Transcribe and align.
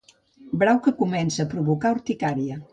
Brau 0.63 0.79
que 0.87 0.95
comença 1.03 1.45
a 1.45 1.51
provocar 1.53 1.95
urticària. 2.01 2.63